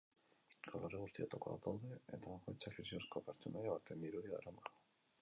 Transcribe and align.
Kolore 0.71 1.01
guztietakoak 1.01 1.61
daude 1.67 1.93
eta 2.01 2.21
bakoitzak 2.25 2.79
fikziozko 2.81 3.25
pertsonaia 3.31 3.79
baten 3.79 4.11
irudia 4.11 4.37
darama. 4.37 4.79